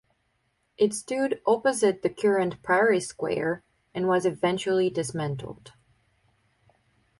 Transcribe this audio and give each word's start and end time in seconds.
It 0.79 0.95
stood 0.95 1.43
opposite 1.45 2.01
the 2.01 2.09
current 2.09 2.63
Priory 2.63 2.99
Square 2.99 3.63
and 3.93 4.07
was 4.07 4.25
eventually 4.25 4.89
dismantled. 4.89 5.73